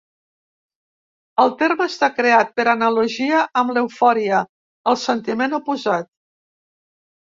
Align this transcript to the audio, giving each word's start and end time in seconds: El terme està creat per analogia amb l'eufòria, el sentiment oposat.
El 1.43 1.51
terme 1.59 1.87
està 1.91 2.09
creat 2.21 2.49
per 2.61 2.65
analogia 2.73 3.43
amb 3.63 3.75
l'eufòria, 3.77 4.41
el 4.93 4.99
sentiment 5.03 5.55
oposat. 5.63 6.11